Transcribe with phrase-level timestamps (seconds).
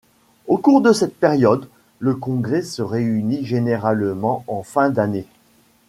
[0.47, 1.67] Au cours de cette période,
[1.99, 5.27] le Congrès se réunit généralement en fin d'année.